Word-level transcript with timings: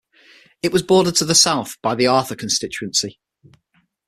It 0.63 0.71
was 0.73 0.81
bordered 0.81 1.13
to 1.17 1.25
the 1.25 1.35
south 1.35 1.75
by 1.83 1.93
the 1.93 2.07
Arthur 2.07 2.35
constituency. 2.35 3.19